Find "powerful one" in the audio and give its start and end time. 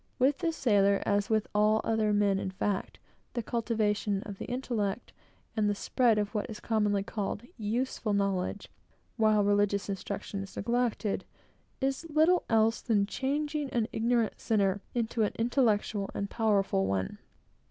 16.31-17.19